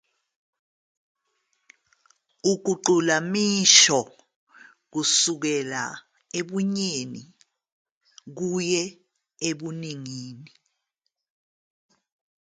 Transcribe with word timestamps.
Uguqula 2.51 3.15
imisho 3.23 4.01
kusukela 4.91 5.83
ebunyeni 6.39 7.21
kuya 8.37 8.83
ebuningini. 9.49 10.51